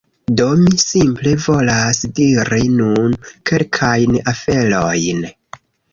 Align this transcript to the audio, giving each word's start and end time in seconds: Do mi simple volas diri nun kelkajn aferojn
Do 0.37 0.45
mi 0.59 0.71
simple 0.83 1.33
volas 1.43 2.01
diri 2.21 2.61
nun 2.79 3.13
kelkajn 3.51 4.19
aferojn 4.33 5.21